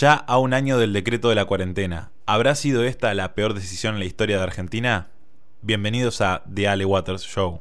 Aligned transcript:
Ya 0.00 0.14
a 0.14 0.38
un 0.38 0.54
año 0.54 0.78
del 0.78 0.92
decreto 0.92 1.28
de 1.28 1.34
la 1.34 1.44
cuarentena, 1.44 2.12
¿habrá 2.24 2.54
sido 2.54 2.84
esta 2.84 3.12
la 3.14 3.34
peor 3.34 3.52
decisión 3.52 3.94
en 3.94 3.98
la 3.98 4.06
historia 4.06 4.36
de 4.36 4.44
Argentina? 4.44 5.08
Bienvenidos 5.60 6.20
a 6.20 6.44
The 6.54 6.68
Ale 6.68 6.84
Waters 6.84 7.24
Show. 7.24 7.60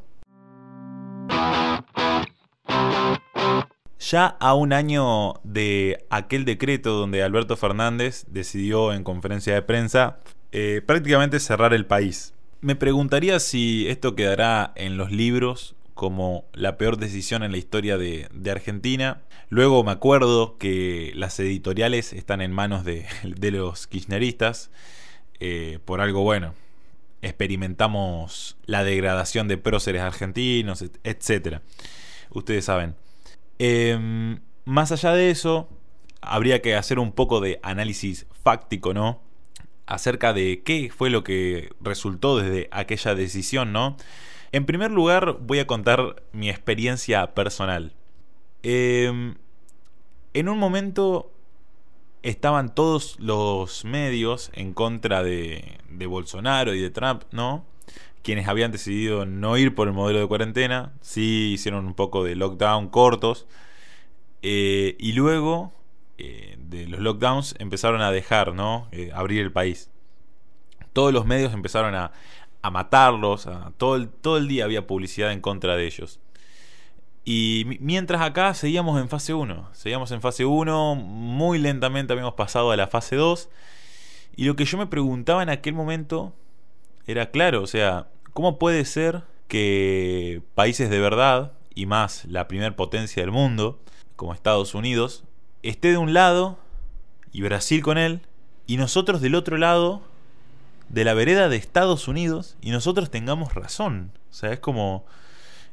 Ya 3.99 4.27
a 4.27 4.53
un 4.53 4.71
año 4.71 5.41
de 5.43 6.05
aquel 6.11 6.45
decreto 6.45 6.93
donde 6.93 7.23
Alberto 7.23 7.57
Fernández 7.57 8.25
decidió 8.27 8.93
en 8.93 9.03
conferencia 9.03 9.55
de 9.55 9.63
prensa 9.63 10.19
eh, 10.51 10.83
prácticamente 10.85 11.39
cerrar 11.39 11.73
el 11.73 11.87
país. 11.87 12.35
Me 12.61 12.75
preguntaría 12.75 13.39
si 13.39 13.87
esto 13.87 14.13
quedará 14.13 14.73
en 14.75 14.95
los 14.95 15.11
libros 15.11 15.75
como 15.97 16.45
la 16.53 16.77
peor 16.77 16.97
decisión 16.97 17.43
en 17.43 17.51
la 17.51 17.57
historia 17.57 17.97
de, 17.97 18.29
Argentina. 18.49 19.23
Luego 19.49 19.83
me 19.83 19.91
acuerdo 19.91 20.57
que 20.57 21.11
las 21.15 21.37
editoriales 21.39 22.13
están 22.13 22.39
en 22.39 22.53
manos 22.53 22.85
de, 22.85 23.05
los 23.51 23.87
kirchneristas. 23.87 24.71
Eh, 25.39 25.79
por 25.83 25.99
algo 25.99 26.21
bueno, 26.21 26.53
experimentamos 27.21 28.57
la 28.65 28.83
degradación 28.83 29.47
de 29.47 29.57
próceres 29.57 30.03
argentinos, 30.03 30.85
etc. 31.03 31.61
Ustedes 32.29 32.65
saben. 32.65 32.95
Em, 33.57 34.39
más 34.65 34.91
allá 34.91 35.13
de 35.13 35.31
eso, 35.31 35.67
habría 36.21 36.61
que 36.61 36.75
hacer 36.75 36.99
un 36.99 37.11
poco 37.11 37.41
de 37.41 37.59
análisis 37.63 38.27
fáctico, 38.43 38.93
¿no? 38.93 39.21
Acerca 39.87 40.33
de 40.33 40.61
qué 40.63 40.91
fue 40.95 41.09
lo 41.09 41.23
que 41.23 41.69
resultó 41.81 42.37
desde 42.37 42.67
aquella 42.71 43.15
decisión, 43.15 43.73
¿no? 43.73 43.97
En 44.51 44.65
primer 44.65 44.91
lugar, 44.91 45.37
voy 45.41 45.59
a 45.59 45.67
contar 45.67 46.23
mi 46.31 46.49
experiencia 46.49 47.33
personal. 47.33 47.93
Em, 48.63 49.35
en 50.33 50.49
un 50.49 50.57
momento 50.57 51.31
estaban 52.23 52.73
todos 52.73 53.19
los 53.19 53.85
medios 53.85 54.51
en 54.53 54.73
contra 54.73 55.23
de, 55.23 55.77
Bolsonaro 56.07 56.73
y 56.73 56.81
de 56.81 56.89
Trump, 56.89 57.23
¿no? 57.31 57.65
Quienes 58.23 58.47
habían 58.47 58.71
decidido 58.71 59.25
no 59.25 59.57
ir 59.57 59.75
por 59.75 59.87
el 59.87 59.93
modelo 59.93 60.19
de 60.19 60.27
cuarentena, 60.27 60.93
sí 61.01 61.51
hicieron 61.53 61.85
un 61.85 61.93
poco 61.93 62.23
de 62.23 62.35
lockdown 62.35 62.89
cortos. 62.89 63.47
Eh, 64.41 64.95
y 64.99 65.13
luego 65.13 65.73
eh, 66.17 66.55
de 66.59 66.87
los 66.87 66.99
lockdowns 66.99 67.55
empezaron 67.59 68.01
a 68.01 68.11
dejar, 68.11 68.53
¿no? 68.53 68.87
Eh, 68.91 69.11
abrir 69.13 69.41
el 69.41 69.51
país. 69.51 69.89
Todos 70.93 71.13
los 71.13 71.25
medios 71.25 71.53
empezaron 71.53 71.95
a, 71.95 72.11
a 72.67 72.71
matarlos, 72.71 73.47
todo, 73.77 73.95
el, 73.95 74.09
todo 74.09 74.37
el 74.37 74.47
día 74.47 74.65
había 74.65 74.85
publicidad 74.85 75.31
en 75.31 75.41
contra 75.41 75.75
de 75.75 75.85
ellos. 75.87 76.19
Y 77.29 77.65
mientras 77.81 78.21
acá 78.21 78.53
seguíamos 78.53 79.01
en 79.01 79.09
fase 79.09 79.33
1, 79.33 79.69
seguíamos 79.73 80.11
en 80.11 80.21
fase 80.21 80.45
1, 80.45 80.95
muy 80.95 81.59
lentamente 81.59 82.13
habíamos 82.13 82.35
pasado 82.35 82.71
a 82.71 82.77
la 82.77 82.87
fase 82.87 83.17
2. 83.17 83.49
Y 84.37 84.45
lo 84.45 84.55
que 84.55 84.63
yo 84.63 84.77
me 84.77 84.87
preguntaba 84.87 85.43
en 85.43 85.49
aquel 85.49 85.73
momento 85.73 86.33
era 87.05 87.31
claro, 87.31 87.63
o 87.63 87.67
sea, 87.67 88.07
¿cómo 88.31 88.57
puede 88.59 88.85
ser 88.85 89.23
que 89.47 90.41
países 90.55 90.89
de 90.89 90.99
verdad, 90.99 91.53
y 91.75 91.85
más 91.85 92.25
la 92.25 92.47
primer 92.47 92.75
potencia 92.75 93.21
del 93.21 93.31
mundo, 93.31 93.79
como 94.15 94.33
Estados 94.33 94.73
Unidos, 94.73 95.23
esté 95.63 95.91
de 95.91 95.97
un 95.97 96.13
lado 96.13 96.59
y 97.31 97.41
Brasil 97.41 97.81
con 97.83 97.97
él, 97.97 98.21
y 98.67 98.77
nosotros 98.77 99.19
del 99.21 99.35
otro 99.35 99.57
lado 99.57 100.01
de 100.89 101.03
la 101.03 101.13
vereda 101.13 101.49
de 101.49 101.57
Estados 101.57 102.07
Unidos 102.07 102.57
y 102.61 102.71
nosotros 102.71 103.09
tengamos 103.11 103.53
razón. 103.53 104.11
O 104.29 104.33
sea, 104.33 104.51
es 104.51 104.59
como... 104.59 105.05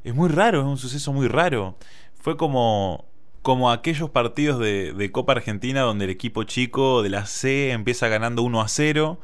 Es 0.03 0.13
muy 0.13 0.29
raro, 0.29 0.59
es 0.59 0.65
un 0.65 0.77
suceso 0.77 1.13
muy 1.13 1.27
raro. 1.27 1.77
Fue 2.19 2.37
como, 2.37 3.05
como 3.41 3.71
aquellos 3.71 4.09
partidos 4.11 4.59
de, 4.59 5.09
Copa 5.11 5.33
Argentina 5.33 5.81
donde 5.81 6.05
el 6.05 6.11
equipo 6.11 6.43
chico 6.43 7.01
de 7.01 7.09
la 7.09 7.25
C 7.25 7.71
empieza 7.71 8.07
ganando 8.07 8.43
1 8.43 8.61
a 8.61 8.67
0 8.67 9.19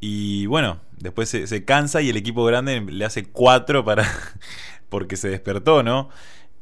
y 0.00 0.46
bueno, 0.46 0.78
después 0.96 1.28
se, 1.28 1.64
cansa 1.64 2.02
y 2.02 2.10
el 2.10 2.16
equipo 2.16 2.44
grande 2.44 2.80
le 2.80 3.04
hace 3.04 3.24
4 3.24 3.84
para... 3.84 4.04
porque 4.88 5.16
se 5.16 5.28
despertó, 5.28 5.82
¿no? 5.82 6.08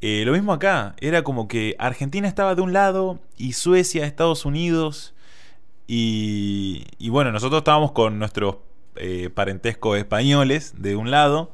Eh, 0.01 0.25
lo 0.25 0.33
mismo 0.33 0.53
acá, 0.53 0.95
era 1.01 1.23
como 1.23 1.49
que 1.49 1.77
Argentina 1.79 2.29
estaba 2.29 2.55
de 2.55 2.63
un 2.63 2.73
lado 2.73 3.19
y 3.37 3.55
Suecia, 3.55 4.07
Estados 4.07 4.45
Unidos 4.45 5.14
y, 5.87 7.09
bueno, 7.11 7.33
nosotros 7.33 7.61
estábamos 7.61 7.93
con 7.93 8.19
nuestros 8.19 8.57
eh, 8.97 9.31
parentescos 9.31 9.99
españoles 9.99 10.75
de 10.79 10.97
un 10.97 11.11
lado. 11.11 11.53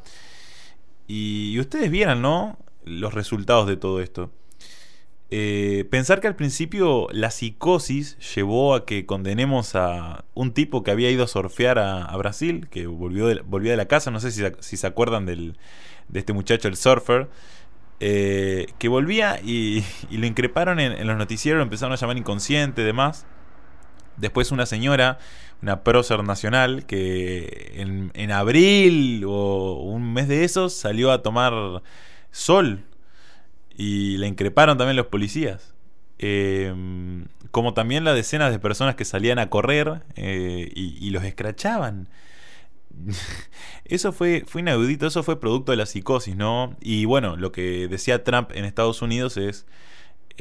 Y, 1.06 1.58
ustedes 1.58 1.90
vieran, 1.90 2.22
¿no? 2.22 2.58
Los 2.84 3.14
resultados 3.14 3.66
de 3.66 3.76
todo 3.76 4.00
esto. 4.00 4.30
Eh, 5.32 5.86
pensar 5.90 6.20
que 6.20 6.26
al 6.26 6.34
principio 6.34 7.06
la 7.12 7.30
psicosis 7.30 8.18
llevó 8.34 8.74
a 8.74 8.84
que 8.84 9.06
condenemos 9.06 9.76
a 9.76 10.24
un 10.34 10.52
tipo 10.52 10.82
que 10.82 10.90
había 10.90 11.08
ido 11.10 11.22
a 11.22 11.28
surfear 11.28 11.78
a, 11.78 12.16
Brasil, 12.16 12.68
que 12.68 12.86
volvió 12.86 13.26
de, 13.26 13.36
de 13.36 13.76
la 13.76 13.86
casa, 13.86 14.10
no 14.10 14.18
sé 14.18 14.32
si, 14.32 14.76
se 14.76 14.86
acuerdan 14.86 15.26
del, 15.26 15.56
de 16.08 16.20
este 16.20 16.32
muchacho, 16.32 16.66
el 16.66 16.76
surfer, 16.76 17.28
eh, 18.00 18.66
que 18.78 18.88
volvía 18.88 19.40
y, 19.40 19.84
lo 20.10 20.26
increparon 20.26 20.80
en, 20.80 20.92
en, 20.92 21.06
los 21.06 21.16
noticieros, 21.16 21.62
empezaron 21.62 21.92
a 21.92 21.96
llamar 21.96 22.16
inconsciente 22.16 22.82
y 22.82 22.84
demás. 22.84 23.26
Después 24.20 24.52
una 24.52 24.66
señora, 24.66 25.18
una 25.62 25.82
prócer 25.82 26.22
nacional, 26.24 26.86
que 26.86 27.72
en, 27.76 28.30
abril 28.30 29.24
o 29.26 29.80
un 29.82 30.12
mes 30.12 30.28
de 30.28 30.44
esos 30.44 30.74
salió 30.74 31.10
a 31.10 31.22
tomar 31.22 31.82
sol 32.30 32.84
y 33.76 34.18
la 34.18 34.26
increparon 34.26 34.78
también 34.78 34.96
los 34.96 35.06
policías. 35.06 35.74
Em, 36.18 37.26
como 37.50 37.72
también 37.72 38.04
las 38.04 38.14
decenas 38.14 38.52
de 38.52 38.58
personas 38.58 38.94
que 38.94 39.06
salían 39.06 39.38
a 39.38 39.48
correr 39.48 40.02
eh, 40.16 40.70
y, 40.74 41.10
los 41.10 41.24
escrachaban. 41.24 42.08
Eso 43.86 44.12
fue, 44.12 44.44
fue 44.46 44.60
inaudito, 44.60 45.06
eso 45.06 45.22
fue 45.22 45.40
producto 45.40 45.72
de 45.72 45.78
la 45.78 45.86
psicosis, 45.86 46.36
¿no? 46.36 46.76
Y 46.80 47.06
bueno, 47.06 47.36
lo 47.36 47.50
que 47.50 47.88
decía 47.88 48.22
Trump 48.22 48.50
en 48.54 48.64
Estados 48.64 49.02
Unidos 49.02 49.36
es 49.36 49.66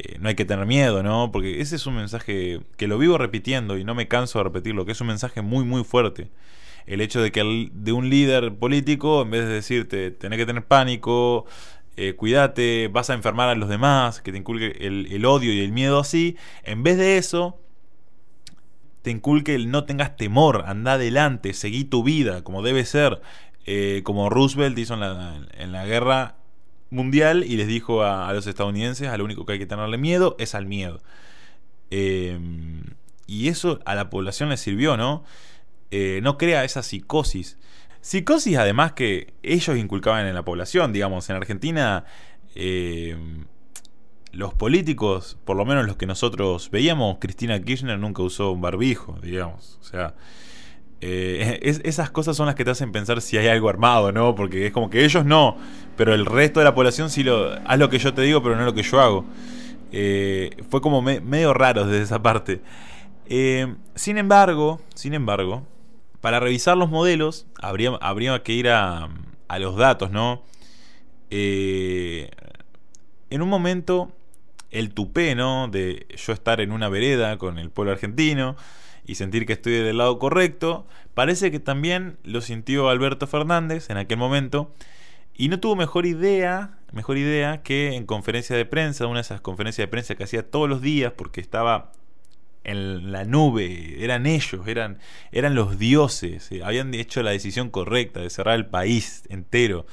eh, 0.02 0.16
no 0.18 0.28
hay 0.28 0.34
que 0.34 0.44
tener 0.44 0.64
miedo, 0.66 1.02
¿no? 1.02 1.30
Porque 1.30 1.60
ese 1.60 1.76
es 1.76 1.86
un 1.86 1.96
mensaje 1.96 2.60
que 2.76 2.86
lo 2.86 2.96
vivo 2.98 3.18
repitiendo 3.18 3.76
y 3.76 3.84
no 3.84 3.94
me 3.94 4.08
canso 4.08 4.38
de 4.38 4.44
repetirlo, 4.44 4.86
que 4.86 4.92
es 4.92 5.00
un 5.00 5.08
mensaje 5.08 5.42
muy, 5.42 5.64
muy 5.64 5.84
fuerte. 5.84 6.30
El 6.86 7.00
hecho 7.02 7.20
de 7.20 7.30
que 7.32 7.70
de 7.72 7.92
un 7.92 8.08
líder 8.08 8.54
político, 8.54 9.22
en 9.22 9.30
vez 9.30 9.46
de 9.46 9.52
decirte, 9.52 10.10
tenés 10.10 10.38
que 10.38 10.46
tener 10.46 10.64
pánico, 10.64 11.44
eh, 11.96 12.14
cuídate, 12.14 12.88
vas 12.88 13.10
a 13.10 13.14
enfermar 13.14 13.50
a 13.50 13.54
los 13.54 13.68
demás, 13.68 14.22
que 14.22 14.32
te 14.32 14.38
inculque 14.38 14.76
el, 14.80 15.24
odio 15.26 15.52
y 15.52 15.60
el 15.60 15.72
miedo 15.72 15.98
así, 15.98 16.36
en 16.64 16.82
vez 16.82 16.96
de 16.96 17.18
eso, 17.18 17.60
te 19.02 19.10
inculque 19.10 19.54
el 19.54 19.70
no 19.70 19.84
tengas 19.84 20.16
temor, 20.16 20.64
anda 20.66 20.94
adelante, 20.94 21.52
seguí 21.52 21.84
tu 21.84 22.02
vida 22.02 22.42
como 22.42 22.62
debe 22.62 22.84
ser. 22.84 23.20
Eh, 23.66 24.00
como 24.04 24.30
Roosevelt 24.30 24.78
hizo 24.78 24.94
en 24.94 25.00
la, 25.00 25.46
en 25.58 25.72
la 25.72 25.84
guerra 25.84 26.39
mundial 26.90 27.44
y 27.44 27.56
les 27.56 27.68
dijo 27.68 28.02
a, 28.02 28.32
los 28.32 28.46
estadounidenses, 28.46 29.08
a 29.08 29.16
lo 29.16 29.24
único 29.24 29.46
que 29.46 29.54
hay 29.54 29.58
que 29.58 29.66
tenerle 29.66 29.98
miedo 29.98 30.36
es 30.38 30.54
al 30.54 30.66
miedo. 30.66 31.00
Em, 31.90 32.82
y 33.26 33.48
eso 33.48 33.80
a 33.84 33.94
la 33.94 34.10
población 34.10 34.48
le 34.48 34.56
sirvió, 34.56 34.96
¿no? 34.96 35.24
Eh, 35.90 36.20
no 36.22 36.36
crea 36.38 36.64
esa 36.64 36.82
psicosis. 36.82 37.58
Psicosis 38.00 38.56
además 38.56 38.92
que 38.92 39.34
ellos 39.42 39.76
inculcaban 39.76 40.26
en 40.26 40.34
la 40.34 40.44
población, 40.44 40.92
digamos, 40.92 41.28
en 41.30 41.36
Argentina 41.36 42.04
em, 42.54 43.46
los 44.32 44.54
políticos, 44.54 45.38
por 45.44 45.56
lo 45.56 45.64
menos 45.64 45.86
los 45.86 45.96
que 45.96 46.06
nosotros 46.06 46.70
veíamos, 46.70 47.18
Cristina 47.20 47.60
Kirchner 47.60 47.98
nunca 47.98 48.22
usó 48.22 48.52
un 48.52 48.60
barbijo, 48.60 49.18
digamos. 49.22 49.78
O 49.80 49.84
sea, 49.84 50.14
eh, 51.00 51.58
esas 51.84 52.10
cosas 52.10 52.36
son 52.36 52.46
las 52.46 52.54
que 52.54 52.64
te 52.64 52.70
hacen 52.70 52.92
pensar 52.92 53.20
si 53.20 53.38
hay 53.38 53.48
algo 53.48 53.68
armado, 53.68 54.12
¿no? 54.12 54.34
Porque 54.34 54.66
es 54.66 54.72
como 54.72 54.90
que 54.90 55.04
ellos 55.04 55.24
no, 55.24 55.56
pero 56.00 56.14
el 56.14 56.24
resto 56.24 56.60
de 56.60 56.64
la 56.64 56.74
población 56.74 57.10
sí 57.10 57.22
lo. 57.22 57.52
Haz 57.66 57.78
lo 57.78 57.90
que 57.90 57.98
yo 57.98 58.14
te 58.14 58.22
digo, 58.22 58.42
pero 58.42 58.56
no 58.56 58.64
lo 58.64 58.72
que 58.72 58.82
yo 58.82 59.02
hago. 59.02 59.26
Eh, 59.92 60.56
fue 60.70 60.80
como 60.80 61.02
medio 61.02 61.52
raro 61.52 61.84
desde 61.84 62.04
esa 62.04 62.22
parte. 62.22 62.62
Eh, 63.26 63.74
sin 63.96 64.16
embargo, 64.16 64.80
sin 64.94 65.12
embargo, 65.12 65.66
para 66.22 66.40
revisar 66.40 66.78
los 66.78 66.88
modelos, 66.88 67.46
habría, 67.60 67.90
habría 68.00 68.42
que 68.42 68.54
ir 68.54 68.70
a, 68.70 69.10
a 69.48 69.58
los 69.58 69.76
datos, 69.76 70.10
¿no? 70.10 70.42
en 71.28 72.30
un 73.30 73.48
momento, 73.50 74.10
el 74.70 74.94
tupé, 74.94 75.34
¿no? 75.34 75.68
De 75.68 76.06
yo 76.16 76.32
estar 76.32 76.62
en 76.62 76.72
una 76.72 76.88
vereda 76.88 77.36
con 77.36 77.58
el 77.58 77.68
pueblo 77.68 77.92
argentino 77.92 78.56
y 79.04 79.16
sentir 79.16 79.44
que 79.44 79.52
estoy 79.52 79.74
del 79.74 79.98
lado 79.98 80.18
correcto. 80.18 80.86
Parece 81.12 81.50
que 81.50 81.60
también 81.60 82.16
lo 82.24 82.40
sintió 82.40 82.88
Alberto 82.88 83.26
Fernández 83.26 83.90
en 83.90 83.98
aquel 83.98 84.16
momento 84.16 84.72
y 85.34 85.48
no 85.48 85.60
tuvo 85.60 85.76
mejor 85.76 86.06
idea, 86.06 86.78
mejor 86.92 87.18
idea 87.18 87.62
que 87.62 87.94
en 87.94 88.06
conferencia 88.06 88.56
de 88.56 88.64
prensa, 88.64 89.06
una 89.06 89.16
de 89.16 89.22
esas 89.22 89.40
conferencias 89.40 89.86
de 89.86 89.90
prensa 89.90 90.14
que 90.14 90.24
hacía 90.24 90.48
todos 90.50 90.68
los 90.68 90.82
días 90.82 91.12
porque 91.16 91.40
estaba 91.40 91.92
en 92.64 93.10
la 93.10 93.24
nube, 93.24 94.02
eran 94.04 94.26
ellos, 94.26 94.66
eran, 94.66 94.98
eran 95.32 95.54
los 95.54 95.78
dioses, 95.78 96.52
eh, 96.52 96.62
habían 96.62 96.92
hecho 96.94 97.22
la 97.22 97.30
decisión 97.30 97.70
correcta 97.70 98.20
de 98.20 98.30
cerrar 98.30 98.56
el 98.56 98.66
país 98.66 99.22
entero. 99.28 99.86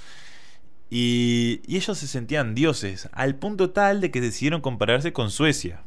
Y, 0.90 1.62
y 1.68 1.78
ellos 1.78 1.98
se 1.98 2.08
sentían 2.08 2.56
dioses, 2.56 3.10
al 3.12 3.36
punto 3.36 3.72
tal 3.72 4.02
de 4.02 4.12
que 4.12 4.22
decidieron 4.22 4.62
compararse 4.62 5.14
con 5.14 5.32
Suecia 5.32 5.82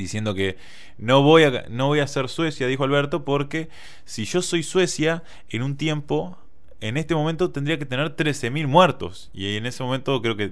diciendo 0.00 0.34
que 0.34 0.56
no 0.98 1.22
voy, 1.22 1.44
a, 1.44 1.66
no 1.68 1.86
voy 1.86 2.00
a 2.00 2.06
ser 2.06 2.28
Suecia, 2.28 2.66
dijo 2.66 2.84
Alberto, 2.84 3.24
porque 3.24 3.68
si 4.04 4.24
yo 4.24 4.42
soy 4.42 4.62
Suecia, 4.62 5.22
en 5.48 5.62
un 5.62 5.76
tiempo, 5.76 6.38
en 6.80 6.96
este 6.96 7.14
momento 7.14 7.50
tendría 7.50 7.78
que 7.78 7.86
tener 7.86 8.16
13.000 8.16 8.66
muertos. 8.66 9.30
Y 9.32 9.56
en 9.56 9.66
ese 9.66 9.82
momento 9.82 10.20
creo 10.22 10.36
que 10.36 10.48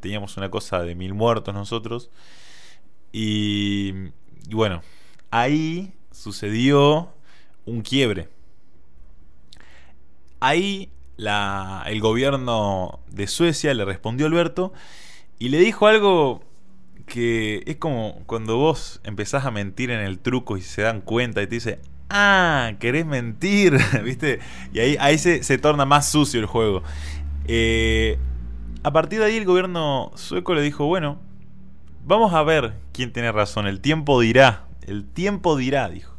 teníamos 0.00 0.36
una 0.36 0.50
cosa 0.50 0.82
de 0.82 0.94
mil 0.94 1.14
muertos 1.14 1.54
nosotros. 1.54 2.10
Y, 3.12 3.92
y 4.48 4.54
bueno, 4.54 4.82
ahí 5.30 5.94
sucedió 6.10 7.12
un 7.66 7.82
quiebre. 7.82 8.28
Ahí 10.40 10.90
la, 11.16 11.84
el 11.86 12.00
gobierno 12.00 13.00
de 13.10 13.26
Suecia 13.26 13.74
le 13.74 13.84
respondió 13.84 14.26
a 14.26 14.28
Alberto 14.28 14.72
y 15.38 15.50
le 15.50 15.58
dijo 15.58 15.86
algo 15.86 16.42
que 17.06 17.62
es 17.66 17.76
como 17.76 18.22
cuando 18.26 18.56
vos 18.56 19.00
empezás 19.04 19.44
a 19.44 19.50
mentir 19.50 19.90
en 19.90 20.00
el 20.00 20.18
truco 20.18 20.56
y 20.56 20.62
se 20.62 20.82
dan 20.82 21.00
cuenta 21.00 21.42
y 21.42 21.46
te 21.46 21.56
dice, 21.56 21.80
ah, 22.10 22.72
querés 22.78 23.06
mentir, 23.06 23.78
¿viste? 24.04 24.40
Y 24.72 24.80
ahí, 24.80 24.96
ahí 25.00 25.18
se, 25.18 25.42
se 25.42 25.58
torna 25.58 25.84
más 25.84 26.10
sucio 26.10 26.40
el 26.40 26.46
juego. 26.46 26.82
Eh, 27.46 28.18
a 28.82 28.92
partir 28.92 29.20
de 29.20 29.26
ahí 29.26 29.36
el 29.36 29.44
gobierno 29.44 30.10
sueco 30.14 30.54
le 30.54 30.62
dijo, 30.62 30.86
bueno, 30.86 31.18
vamos 32.04 32.32
a 32.34 32.42
ver 32.42 32.74
quién 32.92 33.12
tiene 33.12 33.32
razón, 33.32 33.66
el 33.66 33.80
tiempo 33.80 34.20
dirá, 34.20 34.66
el 34.82 35.04
tiempo 35.06 35.56
dirá, 35.56 35.88
dijo. 35.88 36.14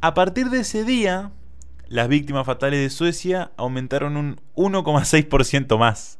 A 0.00 0.14
partir 0.14 0.50
de 0.50 0.60
ese 0.60 0.84
día, 0.84 1.30
las 1.88 2.08
víctimas 2.08 2.46
fatales 2.46 2.80
de 2.80 2.88
Suecia 2.88 3.50
aumentaron 3.56 4.16
un 4.16 4.40
1,6% 4.54 5.78
más. 5.78 6.18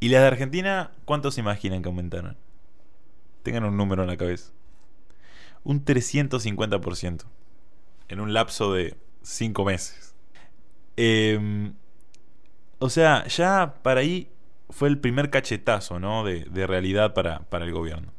¿Y 0.00 0.08
las 0.08 0.22
de 0.22 0.26
Argentina 0.26 0.90
cuántos 1.04 1.34
se 1.34 1.40
imaginan 1.40 1.82
que 1.82 1.88
aumentaron? 1.88 2.36
Tengan 3.42 3.64
un 3.64 3.76
número 3.76 4.02
en 4.02 4.08
la 4.08 4.16
cabeza. 4.16 4.52
Un 5.64 5.84
350%. 5.84 7.24
En 8.08 8.20
un 8.20 8.32
lapso 8.32 8.72
de 8.72 8.96
5 9.22 9.64
meses. 9.64 10.14
Em, 10.96 11.74
o 12.78 12.90
sea, 12.90 13.26
ya 13.28 13.74
para 13.82 14.00
ahí 14.00 14.28
fue 14.70 14.88
el 14.88 14.98
primer 14.98 15.30
cachetazo 15.30 15.98
¿no? 15.98 16.24
de, 16.24 16.66
realidad 16.66 17.14
para, 17.14 17.40
para 17.50 17.64
el 17.64 17.72
gobierno. 17.72 18.12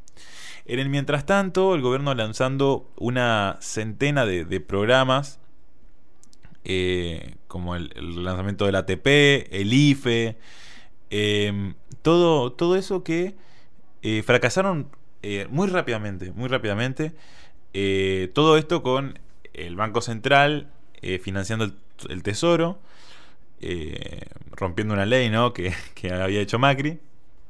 En 0.65 0.79
el 0.79 0.89
mientras 0.89 1.25
tanto, 1.25 1.75
el 1.75 1.81
gobierno 1.81 2.13
lanzando 2.13 2.91
una 2.97 3.57
centena 3.61 4.25
de, 4.25 4.59
programas, 4.59 5.39
eh, 6.63 7.35
como 7.47 7.75
el, 7.75 7.89
lanzamiento 8.23 8.65
del 8.65 8.75
ATP, 8.75 9.07
el 9.51 9.73
IFE, 9.73 10.37
em, 11.09 11.73
todo, 12.01 12.51
todo 12.53 12.75
eso 12.75 13.03
que 13.03 13.35
eh, 14.03 14.23
fracasaron 14.23 14.89
eh, 15.23 15.47
muy 15.49 15.67
rápidamente, 15.67 16.31
muy 16.31 16.49
rápidamente. 16.49 17.13
todo 18.33 18.57
esto 18.57 18.83
con 18.83 19.19
el 19.53 19.75
Banco 19.75 20.01
Central 20.01 20.67
financiando 21.21 21.71
el, 22.09 22.23
Tesoro, 22.23 22.79
rompiendo 24.51 24.93
una 24.93 25.05
ley 25.05 25.29
¿no? 25.29 25.53
que, 25.53 25.73
que 25.95 26.13
había 26.13 26.41
hecho 26.41 26.59
Macri 26.59 26.99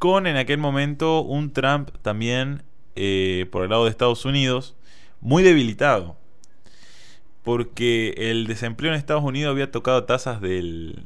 con 0.01 0.25
en 0.25 0.35
aquel 0.35 0.57
momento 0.57 1.21
un 1.21 1.53
Trump 1.53 1.91
también 2.01 2.63
eh, 2.95 3.45
por 3.51 3.61
el 3.61 3.69
lado 3.69 3.83
de 3.83 3.91
Estados 3.91 4.25
Unidos 4.25 4.75
muy 5.19 5.43
debilitado. 5.43 6.17
Porque 7.43 8.15
el 8.17 8.47
desempleo 8.47 8.91
en 8.91 8.97
Estados 8.97 9.23
Unidos 9.23 9.51
había 9.51 9.69
tocado 9.69 10.05
tasas 10.05 10.41
del, 10.41 11.05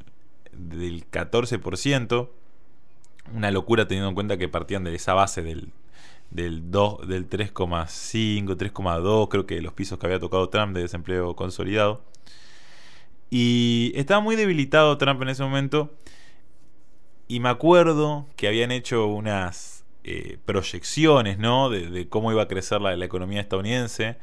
del 0.54 1.06
14%. 1.12 2.30
Una 3.34 3.52
locura 3.52 3.86
teniendo 3.86 4.08
en 4.08 4.16
cuenta 4.16 4.38
que 4.38 4.48
partían 4.48 4.86
de 4.86 4.96
esa 4.96 5.14
base 5.14 5.42
del, 5.42 5.74
del, 6.32 6.72
2, 6.72 7.08
del 7.08 7.30
3,5, 7.30 8.58
3,2, 8.58 9.28
creo 9.30 9.46
que 9.46 9.62
los 9.62 9.74
pisos 9.74 10.00
que 10.00 10.06
había 10.06 10.20
tocado 10.20 10.50
Trump 10.50 10.76
de 10.76 10.82
desempleo 10.82 11.36
consolidado. 11.36 12.04
Y 13.30 13.92
estaba 13.96 14.22
muy 14.22 14.36
debilitado 14.36 14.98
Trump 14.98 15.22
en 15.22 15.30
ese 15.30 15.44
momento. 15.44 15.94
Y 17.28 17.40
me 17.40 17.50
acuerdo 17.50 18.28
que 18.36 18.48
habían 18.48 18.72
hecho 18.72 19.08
unas 19.08 19.84
eh, 20.04 20.38
proyecciones 20.46 21.40
¿no? 21.40 21.70
de, 21.70 22.08
cómo 22.08 22.32
iba 22.32 22.44
a 22.44 22.48
crecer 22.48 22.82
la, 22.82 22.94
economía 23.04 23.42
estadounidense. 23.42 24.18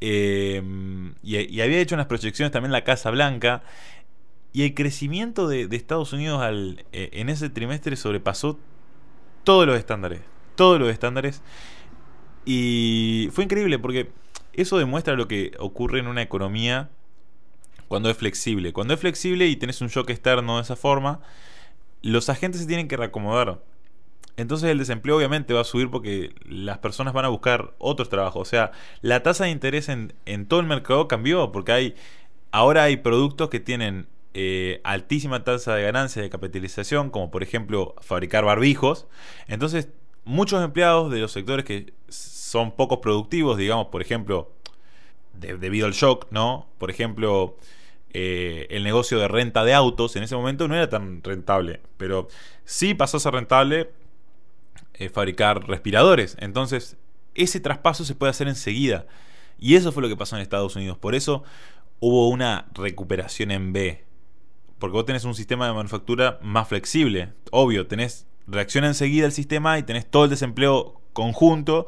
Em, 0.00 1.14
y, 1.22 1.60
había 1.60 1.78
hecho 1.78 1.94
unas 1.94 2.06
proyecciones 2.06 2.50
también 2.50 2.72
la 2.72 2.84
Casa 2.84 3.10
Blanca. 3.10 3.62
Y 4.52 4.64
el 4.64 4.74
crecimiento 4.74 5.48
de, 5.48 5.68
Estados 5.70 6.12
Unidos 6.12 6.42
al, 6.42 6.84
eh, 6.92 7.10
en 7.12 7.28
ese 7.28 7.48
trimestre 7.48 7.96
sobrepasó 7.96 8.58
todos 9.44 9.66
los 9.66 9.78
estándares. 9.78 10.20
Todos 10.54 10.78
los 10.80 10.90
estándares. 10.90 11.42
Y 12.44 13.28
fue 13.32 13.44
increíble 13.44 13.78
porque 13.78 14.10
eso 14.52 14.78
demuestra 14.78 15.14
lo 15.14 15.28
que 15.28 15.52
ocurre 15.58 16.00
en 16.00 16.08
una 16.08 16.22
economía 16.22 16.90
cuando 17.88 18.10
es 18.10 18.16
flexible. 18.16 18.72
Cuando 18.72 18.94
es 18.94 19.00
flexible 19.00 19.46
y 19.46 19.56
tenés 19.56 19.80
un 19.80 19.88
shock 19.88 20.10
externo 20.10 20.56
de 20.56 20.62
esa 20.62 20.76
forma, 20.76 21.20
los 22.02 22.28
agentes 22.28 22.60
se 22.60 22.66
tienen 22.66 22.88
que 22.88 22.96
reacomodar. 22.96 23.60
Entonces 24.36 24.70
el 24.70 24.78
desempleo 24.78 25.16
obviamente 25.16 25.52
va 25.52 25.60
a 25.60 25.64
subir 25.64 25.90
porque 25.90 26.34
las 26.46 26.78
personas 26.78 27.12
van 27.12 27.26
a 27.26 27.28
buscar 27.28 27.74
otros 27.78 28.08
trabajos. 28.08 28.48
O 28.48 28.50
sea, 28.50 28.72
la 29.02 29.22
tasa 29.22 29.44
de 29.44 29.50
interés 29.50 29.88
en, 29.88 30.14
todo 30.46 30.60
el 30.60 30.66
mercado 30.66 31.06
cambió 31.06 31.52
porque 31.52 31.72
hay 31.72 31.94
ahora 32.50 32.84
hay 32.84 32.96
productos 32.96 33.50
que 33.50 33.60
tienen 33.60 34.06
eh, 34.34 34.80
altísima 34.84 35.44
tasa 35.44 35.74
de 35.74 35.82
ganancia 35.82 36.22
de 36.22 36.30
capitalización, 36.30 37.10
como 37.10 37.30
por 37.30 37.42
ejemplo 37.42 37.94
fabricar 38.00 38.44
barbijos. 38.44 39.06
Entonces, 39.48 39.88
muchos 40.24 40.62
empleados 40.62 41.10
de 41.10 41.20
los 41.20 41.32
sectores 41.32 41.64
que 41.64 41.92
son 42.08 42.72
pocos 42.72 42.98
productivos, 42.98 43.56
digamos, 43.56 43.86
por 43.88 44.02
ejemplo, 44.02 44.52
debido 45.32 45.86
al 45.86 45.92
shock, 45.92 46.26
¿no? 46.30 46.68
Por 46.78 46.90
ejemplo, 46.90 47.56
eh, 48.12 48.66
el 48.70 48.84
negocio 48.84 49.18
de 49.18 49.28
renta 49.28 49.64
de 49.64 49.74
autos 49.74 50.16
en 50.16 50.22
ese 50.22 50.36
momento 50.36 50.68
no 50.68 50.74
era 50.74 50.88
tan 50.88 51.22
rentable, 51.22 51.80
pero 51.96 52.28
sí 52.64 52.94
pasó 52.94 53.16
a 53.16 53.20
ser 53.20 53.32
rentable 53.32 53.90
eh, 54.94 55.08
fabricar 55.08 55.66
respiradores. 55.66 56.36
Entonces, 56.38 56.96
ese 57.34 57.60
traspaso 57.60 58.04
se 58.04 58.14
puede 58.14 58.30
hacer 58.30 58.48
enseguida. 58.48 59.06
Y 59.58 59.76
eso 59.76 59.92
fue 59.92 60.02
lo 60.02 60.08
que 60.08 60.16
pasó 60.16 60.36
en 60.36 60.42
Estados 60.42 60.76
Unidos. 60.76 60.98
Por 60.98 61.14
eso 61.14 61.44
hubo 62.00 62.28
una 62.28 62.66
recuperación 62.74 63.50
en 63.50 63.72
B. 63.72 64.04
Porque 64.78 64.94
vos 64.94 65.06
tenés 65.06 65.24
un 65.24 65.34
sistema 65.34 65.66
de 65.66 65.72
manufactura 65.72 66.38
más 66.42 66.68
flexible. 66.68 67.32
Obvio, 67.52 67.86
tenés 67.86 68.26
reacción 68.46 68.84
enseguida 68.84 69.26
el 69.26 69.32
sistema 69.32 69.78
y 69.78 69.82
tenés 69.82 70.10
todo 70.10 70.24
el 70.24 70.30
desempleo 70.30 71.00
conjunto. 71.12 71.86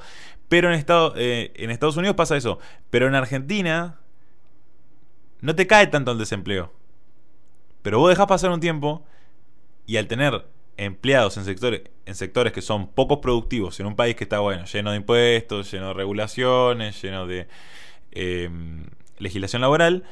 Pero 0.48 0.72
en, 0.72 0.84
eh, 1.16 1.52
en 1.56 1.70
Estados 1.70 1.96
Unidos 1.96 2.16
pasa 2.16 2.36
eso. 2.36 2.58
Pero 2.90 3.08
en 3.08 3.14
Argentina 3.14 4.00
no 5.40 5.54
te 5.54 5.66
cae 5.66 5.86
tanto 5.86 6.12
el 6.12 6.18
desempleo. 6.18 6.72
Pero 7.82 7.98
vos 7.98 8.08
dejás 8.08 8.26
pasar 8.26 8.50
un 8.50 8.60
tiempo 8.60 9.04
y 9.86 9.96
al 9.98 10.06
tener 10.06 10.46
empleados 10.76 11.36
en 11.36 11.44
sectores, 11.44 11.82
en 12.06 12.14
sectores 12.14 12.52
que 12.52 12.62
son 12.62 12.88
pocos 12.88 13.18
productivos, 13.18 13.78
en 13.80 13.86
un 13.86 13.96
país 13.96 14.16
que 14.16 14.24
está 14.24 14.38
bueno, 14.40 14.64
lleno 14.64 14.90
de 14.90 14.96
impuestos, 14.96 15.70
lleno 15.70 15.88
de 15.88 15.94
regulaciones, 15.94 17.00
lleno 17.00 17.26
de 17.26 17.46
em, 18.12 18.84
legislación 19.18 19.62
laboral, 19.62 20.04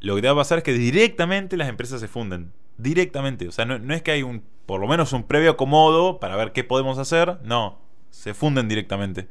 lo 0.00 0.14
que 0.14 0.22
te 0.22 0.28
va 0.28 0.34
a 0.34 0.36
pasar 0.36 0.58
es 0.58 0.64
que 0.64 0.72
directamente 0.72 1.56
las 1.56 1.68
empresas 1.68 2.00
se 2.00 2.08
funden. 2.08 2.52
Directamente. 2.78 3.48
O 3.48 3.52
sea, 3.52 3.64
no, 3.64 3.94
es 3.94 4.02
que 4.02 4.10
hay 4.10 4.22
un, 4.22 4.42
por 4.66 4.80
lo 4.80 4.88
menos 4.88 5.12
un 5.12 5.22
previo 5.22 5.52
acomodo 5.52 6.20
para 6.20 6.36
ver 6.36 6.52
qué 6.52 6.64
podemos 6.64 6.98
hacer. 6.98 7.38
No, 7.42 7.78
se 8.10 8.34
funden 8.34 8.68
directamente. 8.68 9.28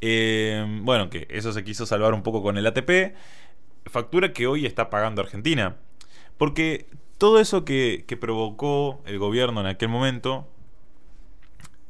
Em, 0.00 0.84
bueno, 0.84 1.10
que 1.10 1.26
eso 1.30 1.52
se 1.52 1.64
quiso 1.64 1.86
salvar 1.86 2.14
un 2.14 2.22
poco 2.22 2.42
con 2.42 2.56
el 2.56 2.66
ATP. 2.66 3.14
Factura 3.86 4.32
que 4.32 4.46
hoy 4.46 4.66
está 4.66 4.90
pagando 4.90 5.20
Argentina. 5.22 5.76
Porque 6.38 6.86
todo 7.18 7.40
eso 7.40 7.64
que, 7.64 8.04
provocó 8.20 9.02
el 9.06 9.18
gobierno 9.18 9.60
en 9.60 9.66
aquel 9.66 9.88
momento 9.88 10.48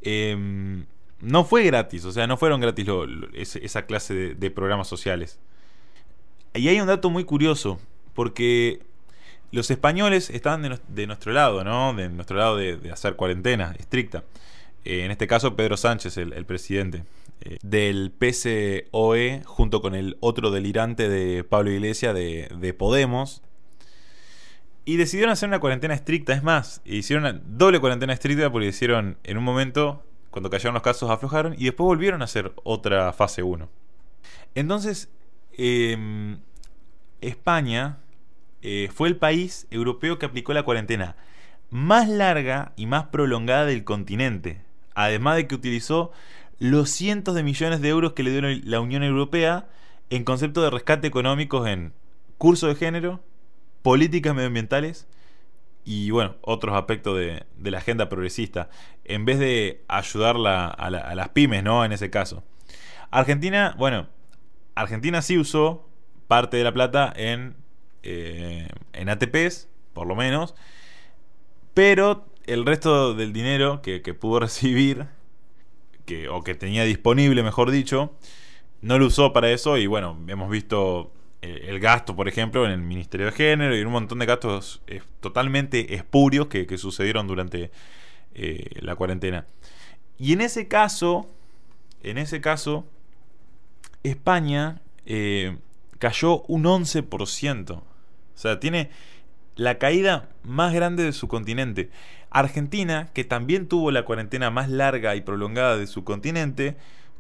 em, 0.02 0.86
no 1.20 1.44
fue 1.44 1.64
gratis, 1.64 2.04
o 2.04 2.12
sea, 2.12 2.26
no 2.26 2.36
fueron 2.36 2.60
gratis 2.60 2.86
esa 3.34 3.86
clase 3.86 4.34
de, 4.34 4.50
programas 4.50 4.88
sociales. 4.88 5.40
Y 6.54 6.68
hay 6.68 6.80
un 6.80 6.86
dato 6.86 7.10
muy 7.10 7.24
curioso, 7.24 7.80
porque 8.14 8.82
los 9.54 9.70
españoles 9.70 10.30
estaban 10.30 10.62
de, 10.62 11.06
nuestro 11.06 11.32
lado, 11.32 11.64
¿no? 11.64 11.94
De 11.94 12.08
nuestro 12.08 12.36
lado 12.36 12.56
de, 12.56 12.90
hacer 12.92 13.16
cuarentena 13.16 13.74
estricta. 13.78 14.24
Eh, 14.84 15.04
en 15.04 15.10
este 15.10 15.26
caso, 15.26 15.56
Pedro 15.56 15.76
Sánchez, 15.76 16.16
el, 16.18 16.44
presidente 16.44 17.04
eh, 17.40 17.58
del 17.62 18.10
PCOE, 18.10 19.42
junto 19.44 19.80
con 19.80 19.94
el 19.94 20.16
otro 20.20 20.50
delirante 20.50 21.08
de 21.08 21.44
Pablo 21.44 21.70
Iglesias 21.70 22.14
de 22.14 22.74
Podemos, 22.76 23.42
y 24.84 24.96
decidieron 24.96 25.32
hacer 25.32 25.48
una 25.48 25.60
cuarentena 25.60 25.94
estricta. 25.94 26.34
Es 26.34 26.42
más, 26.42 26.82
hicieron 26.84 27.24
una 27.24 27.40
doble 27.44 27.80
cuarentena 27.80 28.12
estricta 28.12 28.50
porque 28.50 28.68
hicieron 28.68 29.16
en 29.24 29.38
un 29.38 29.44
momento, 29.44 30.02
cuando 30.30 30.50
cayeron 30.50 30.74
los 30.74 30.82
casos, 30.82 31.10
aflojaron 31.10 31.54
y 31.54 31.64
después 31.64 31.86
volvieron 31.86 32.22
a 32.22 32.26
hacer 32.26 32.52
otra 32.64 33.12
fase 33.12 33.42
1. 33.42 33.68
Entonces, 34.54 35.08
em, 35.56 36.38
España 37.20 37.98
eh, 38.64 38.88
fue 38.92 39.08
el 39.08 39.16
país 39.16 39.66
europeo 39.70 40.18
que 40.18 40.24
aplicó 40.24 40.54
la 40.54 40.62
cuarentena 40.62 41.16
más 41.70 42.08
larga 42.08 42.72
y 42.76 42.86
más 42.86 43.08
prolongada 43.08 43.66
del 43.66 43.84
continente. 43.84 44.62
Además 44.94 45.36
de 45.36 45.46
que 45.46 45.54
utilizó 45.54 46.12
los 46.58 46.88
cientos 46.88 47.34
de 47.34 47.42
millones 47.42 47.82
de 47.82 47.90
euros 47.90 48.14
que 48.14 48.22
le 48.22 48.30
dio 48.30 48.40
la 48.64 48.80
Unión 48.80 49.02
Europea 49.02 49.68
en 50.08 50.24
concepto 50.24 50.62
de 50.62 50.70
rescate 50.70 51.06
económicos 51.06 51.68
en 51.68 51.92
curso 52.38 52.68
de 52.68 52.74
género, 52.74 53.20
políticas 53.82 54.34
medioambientales 54.34 55.06
y 55.84 56.10
bueno, 56.10 56.36
otros 56.40 56.74
aspectos 56.74 57.18
de, 57.18 57.44
la 57.70 57.78
agenda 57.78 58.08
progresista, 58.08 58.70
en 59.04 59.26
vez 59.26 59.38
de 59.38 59.84
ayudar 59.88 60.36
a, 60.36 60.90
las 60.90 61.28
pymes, 61.30 61.62
¿no? 61.62 61.84
En 61.84 61.92
ese 61.92 62.08
caso. 62.08 62.42
Argentina, 63.10 63.74
bueno, 63.76 64.06
Argentina 64.74 65.20
sí 65.20 65.36
usó 65.36 65.86
parte 66.28 66.56
de 66.56 66.64
la 66.64 66.72
plata 66.72 67.12
en, 67.14 67.56
eh, 68.06 68.68
en 68.92 69.08
ATPs, 69.08 69.66
por 69.94 70.06
lo 70.06 70.14
menos, 70.14 70.54
pero 71.72 72.26
el 72.44 72.66
resto 72.66 73.14
del 73.14 73.32
dinero 73.32 73.80
que, 73.80 74.00
pudo 74.12 74.40
recibir, 74.40 75.06
que, 76.04 76.28
o 76.28 76.42
que 76.44 76.54
tenía 76.54 76.84
disponible, 76.84 77.42
mejor 77.42 77.70
dicho, 77.70 78.12
no 78.82 78.98
lo 78.98 79.06
usó 79.06 79.32
para 79.32 79.50
eso 79.50 79.78
y 79.78 79.86
bueno, 79.86 80.18
hemos 80.28 80.50
visto 80.50 81.12
eh, 81.40 81.64
el 81.68 81.80
gasto, 81.80 82.14
por 82.14 82.28
ejemplo, 82.28 82.66
en 82.66 82.72
el 82.72 82.82
Ministerio 82.82 83.24
de 83.24 83.32
Género 83.32 83.74
y 83.74 83.80
un 83.80 83.92
montón 83.92 84.18
de 84.18 84.26
gastos 84.26 84.82
eh, 84.86 85.00
totalmente 85.20 85.94
espurios 85.94 86.48
que, 86.48 86.76
sucedieron 86.76 87.26
durante 87.26 87.70
la 88.80 88.96
cuarentena. 88.96 89.46
Y 90.18 90.34
en 90.34 90.42
ese 90.42 90.68
caso, 90.68 91.30
en 92.02 92.18
ese 92.18 92.40
caso, 92.40 92.84
España 94.02 94.82
cayó 95.98 96.42
un 96.42 96.64
11%. 96.64 97.82
O 98.34 98.38
sea, 98.38 98.60
tiene 98.60 98.90
la 99.56 99.78
caída 99.78 100.28
más 100.42 100.72
grande 100.72 101.04
de 101.04 101.12
su 101.12 101.28
continente. 101.28 101.90
Argentina, 102.30 103.10
que 103.14 103.24
también 103.24 103.68
tuvo 103.68 103.90
la 103.90 104.04
cuarentena 104.04 104.50
más 104.50 104.68
larga 104.68 105.14
y 105.14 105.20
prolongada 105.20 105.76
de 105.76 105.86
su 105.86 106.02
continente, 106.02 106.76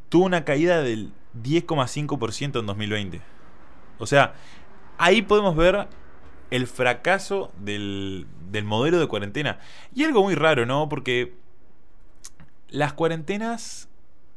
tuvo 0.08 0.24
una 0.26 0.44
caída 0.44 0.82
del 0.82 1.12
10,5% 1.42 2.60
en 2.60 2.66
2020. 2.66 3.20
O 3.98 4.06
sea, 4.06 4.34
ahí 4.98 5.22
podemos 5.22 5.54
ver 5.56 5.88
el 6.50 6.66
fracaso 6.66 7.52
del, 7.58 8.26
modelo 8.64 8.98
de 8.98 9.06
cuarentena. 9.06 9.58
Y 9.94 10.04
algo 10.04 10.22
muy 10.22 10.34
raro, 10.34 10.66
¿no? 10.66 10.88
Porque 10.88 11.34
las 12.68 12.92
cuarentenas... 12.92 13.88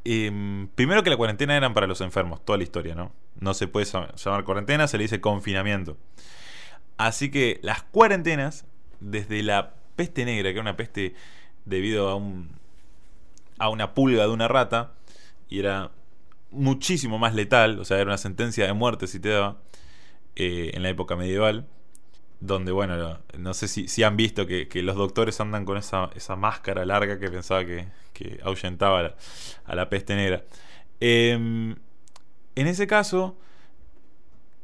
Em, 0.10 0.70
primero 0.70 1.04
que 1.04 1.10
la 1.10 1.18
cuarentena 1.18 1.58
eran 1.58 1.74
para 1.74 1.86
los 1.86 2.00
enfermos, 2.00 2.44
toda 2.46 2.58
la 2.58 2.64
historia, 2.64 2.96
¿no? 2.96 3.12
No 3.40 3.54
se 3.54 3.68
puede 3.68 3.86
llamar 3.86 4.46
cuarentena, 4.46 4.88
se 4.88 4.98
le 4.98 5.04
dice 5.04 5.20
confinamiento. 5.20 5.98
Así 6.98 7.30
que 7.32 7.60
las 7.62 7.84
cuarentenas, 7.84 8.66
desde 9.00 9.44
la 9.44 9.76
peste 9.96 10.26
negra, 10.26 10.50
que 10.50 10.54
era 10.54 10.62
una 10.62 10.78
peste 10.78 11.14
debido 11.66 12.10
a 12.10 12.16
un 12.16 12.58
a 13.60 13.70
una 13.70 13.94
pulga 13.94 14.24
de 14.24 14.30
una 14.30 14.48
rata, 14.48 14.92
y 15.50 15.60
era 15.60 15.92
muchísimo 16.52 17.18
más 17.18 17.34
letal, 17.36 17.80
o 17.80 17.86
sea, 17.86 17.98
era 17.98 18.06
una 18.06 18.18
sentencia 18.18 18.66
de 18.66 18.74
muerte 18.74 19.08
si 19.08 19.20
te 19.20 19.30
daba, 19.30 19.58
eh, 20.36 20.72
en 20.74 20.84
la 20.84 20.90
época 20.90 21.16
medieval, 21.16 21.66
donde, 22.40 22.72
bueno, 22.72 23.20
no 23.38 23.54
sé 23.54 23.68
si, 23.68 23.88
si 23.88 24.04
han 24.04 24.16
visto 24.18 24.46
que, 24.46 24.70
los 24.84 24.96
doctores 24.96 25.40
andan 25.42 25.66
con 25.66 25.78
esa, 25.78 26.10
esa 26.16 26.36
máscara 26.36 26.86
larga 26.86 27.20
que 27.20 27.30
pensaba 27.30 27.66
que, 27.66 27.88
que 28.14 28.40
ahuyentaba 28.44 29.16
a 29.66 29.76
la, 29.76 29.90
peste 29.90 30.16
negra. 30.16 30.44
Em, 31.00 31.76
en 32.56 32.68
ese 32.68 32.88
caso, 32.88 33.38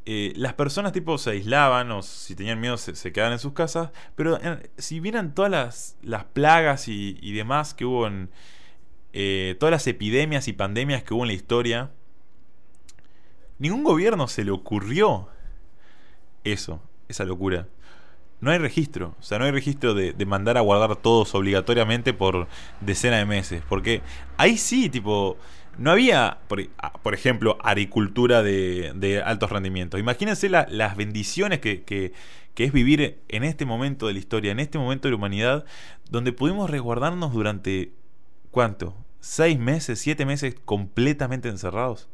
eh, 0.06 0.34
las 0.36 0.54
personas 0.54 0.92
tipo 0.92 1.18
se 1.18 1.32
aislaban 1.32 1.90
o 1.92 2.02
si 2.02 2.36
tenían 2.36 2.60
miedo 2.60 2.76
se, 2.78 3.14
quedaban 3.14 3.34
en 3.34 3.40
sus 3.40 3.54
casas, 3.54 3.92
pero 4.16 4.38
si 4.78 5.00
vieran 5.00 5.34
todas 5.34 5.50
las, 5.50 5.98
las 6.02 6.26
plagas 6.26 6.88
y, 6.90 7.34
demás 7.34 7.74
que 7.74 7.86
hubo 7.86 8.08
en, 8.08 8.30
eh, 9.14 9.56
todas 9.60 9.72
las 9.72 9.88
epidemias 9.88 10.48
y 10.50 10.54
pandemias 10.54 11.04
que 11.04 11.14
hubo 11.14 11.24
en 11.24 11.30
la 11.30 11.34
historia, 11.34 11.92
ningún 13.60 13.84
gobierno 13.84 14.28
se 14.28 14.44
le 14.44 14.52
ocurrió 14.52 15.30
eso, 16.44 16.82
esa 17.08 17.24
locura. 17.24 17.68
No 18.42 18.52
hay 18.52 18.58
registro, 18.58 19.16
o 19.18 19.24
sea, 19.24 19.40
no 19.40 19.46
hay 19.46 19.52
registro 19.52 19.94
de, 19.94 20.14
mandar 20.26 20.58
a 20.58 20.62
guardar 20.62 20.98
todos 20.98 21.34
obligatoriamente 21.34 22.14
por 22.14 22.50
decenas 22.82 23.20
de 23.20 23.26
meses, 23.26 23.64
porque 23.70 24.02
ahí 24.36 24.58
sí, 24.58 24.90
tipo, 24.90 25.38
no 25.78 25.92
había, 25.92 26.40
por, 26.48 27.14
ejemplo, 27.14 27.58
agricultura 27.64 28.44
de, 28.44 29.22
altos 29.26 29.52
rendimientos. 29.52 30.00
Imagínense 30.00 30.50
las 30.50 30.96
bendiciones 30.96 31.60
que, 31.60 32.14
es 32.56 32.72
vivir 32.72 33.22
en 33.28 33.44
este 33.44 33.66
momento 33.66 34.08
de 34.08 34.14
la 34.14 34.20
historia, 34.20 34.52
en 34.52 34.60
este 34.60 34.78
momento 34.78 35.08
de 35.08 35.12
la 35.12 35.18
humanidad, 35.18 35.66
donde 36.10 36.32
pudimos 36.32 36.70
resguardarnos 36.70 37.34
durante 37.34 37.92
¿cuánto? 38.52 38.96
¿Seis 39.20 39.58
meses, 39.58 40.00
siete 40.00 40.26
meses 40.26 40.56
completamente 40.66 41.50
encerrados? 41.50 42.10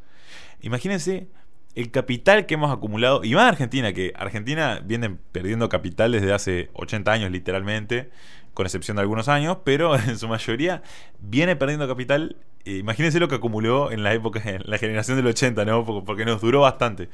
Imagínense 0.61 1.27
el 1.75 1.91
capital 1.91 2.45
que 2.45 2.55
hemos 2.55 2.71
acumulado, 2.71 3.23
y 3.23 3.35
más 3.35 3.47
Argentina, 3.47 3.93
que 3.93 4.13
Argentina 4.15 4.81
viene 4.83 5.17
perdiendo 5.31 5.69
capital 5.69 6.11
desde 6.11 6.33
hace 6.33 6.69
80 6.73 7.11
años 7.11 7.31
literalmente, 7.31 8.09
con 8.53 8.65
excepción 8.65 8.97
de 8.97 9.01
algunos 9.01 9.27
años, 9.27 9.59
pero 9.63 9.95
en 9.99 10.17
su 10.17 10.27
mayoría 10.27 10.81
viene 11.19 11.55
perdiendo 11.55 11.87
capital. 11.87 12.37
Imagínense 12.77 13.19
lo 13.19 13.27
que 13.27 13.35
acumuló 13.35 13.91
en 13.91 14.03
la 14.03 14.13
época, 14.13 14.41
en 14.43 14.63
la 14.65 14.77
generación 14.77 15.17
del 15.17 15.27
80, 15.27 15.65
¿no? 15.65 15.85
Porque 16.05 16.25
nos 16.25 16.41
duró 16.41 16.61
bastante. 16.61 17.09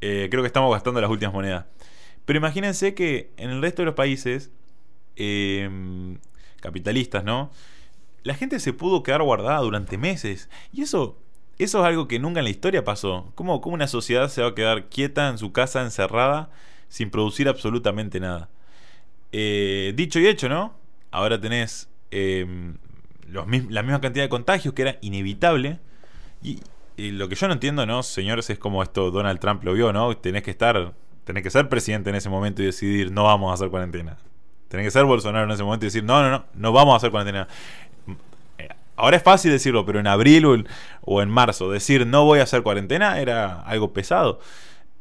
Eh, 0.00 0.28
creo 0.30 0.42
que 0.42 0.46
estamos 0.46 0.72
gastando 0.72 1.00
las 1.00 1.10
últimas 1.10 1.34
monedas. 1.34 1.66
Pero 2.24 2.38
imagínense 2.38 2.94
que 2.94 3.30
en 3.36 3.50
el 3.50 3.62
resto 3.62 3.82
de 3.82 3.86
los 3.86 3.94
países 3.94 4.50
em, 5.16 6.18
capitalistas, 6.60 7.24
¿no? 7.24 7.50
la 8.28 8.34
gente 8.34 8.60
se 8.60 8.72
pudo 8.72 9.02
quedar 9.02 9.22
guardada 9.22 9.58
durante 9.60 9.98
meses. 9.98 10.48
Y 10.72 10.82
eso, 10.82 11.18
eso 11.58 11.80
es 11.80 11.84
algo 11.84 12.08
que 12.08 12.18
nunca 12.18 12.40
en 12.40 12.44
la 12.44 12.50
historia 12.50 12.84
pasó. 12.84 13.32
¿Cómo, 13.34 13.60
¿Cómo, 13.60 13.74
una 13.74 13.88
sociedad 13.88 14.28
se 14.28 14.42
va 14.42 14.48
a 14.48 14.54
quedar 14.54 14.88
quieta 14.88 15.28
en 15.28 15.38
su 15.38 15.52
casa 15.52 15.82
encerrada 15.82 16.50
sin 16.88 17.10
producir 17.10 17.48
absolutamente 17.48 18.20
nada? 18.20 18.50
Eh, 19.32 19.92
dicho 19.96 20.20
y 20.20 20.26
hecho, 20.26 20.48
¿no? 20.48 20.74
Ahora 21.10 21.40
tenés 21.40 21.88
la 23.30 23.44
misma 23.44 24.00
cantidad 24.00 24.24
de 24.24 24.28
contagios 24.28 24.74
que 24.74 24.82
era 24.82 24.98
inevitable. 25.00 25.78
Y, 26.42 26.60
lo 26.96 27.28
que 27.28 27.36
yo 27.36 27.46
no 27.46 27.54
entiendo, 27.54 27.86
¿no, 27.86 28.02
señores? 28.02 28.50
Es 28.50 28.58
como 28.58 28.82
esto 28.82 29.12
Donald 29.12 29.38
Trump 29.38 29.62
lo 29.62 29.72
vio, 29.72 29.92
¿no? 29.92 30.16
Tenés 30.16 30.42
que 30.42 30.50
estar, 30.50 30.94
tenés 31.24 31.44
que 31.44 31.50
ser 31.50 31.68
presidente 31.68 32.10
en 32.10 32.16
ese 32.16 32.28
momento 32.28 32.60
y 32.60 32.66
decidir, 32.66 33.12
no 33.12 33.22
vamos 33.22 33.52
a 33.52 33.54
hacer 33.54 33.70
cuarentena. 33.70 34.16
Tenés 34.66 34.86
que 34.86 34.90
ser 34.90 35.04
Bolsonaro 35.04 35.44
en 35.44 35.50
ese 35.52 35.62
momento 35.62 35.86
y 35.86 35.88
decir, 35.88 36.02
no, 36.02 36.22
no, 36.22 36.30
no, 36.30 36.44
no 36.54 36.72
vamos 36.72 36.94
a 36.94 36.96
hacer 36.96 37.12
cuarentena. 37.12 37.46
Ahora 38.98 39.16
es 39.16 39.22
fácil 39.22 39.52
decirlo, 39.52 39.86
pero 39.86 40.00
en 40.00 40.08
abril 40.08 40.66
o 41.02 41.22
en, 41.22 41.30
marzo 41.30 41.70
decir 41.70 42.04
no 42.04 42.24
voy 42.24 42.40
a 42.40 42.42
hacer 42.42 42.64
cuarentena 42.64 43.20
era 43.20 43.60
algo 43.60 43.92
pesado. 43.92 44.40